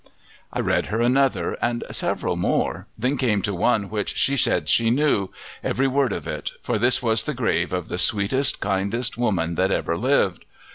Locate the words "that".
9.53-9.69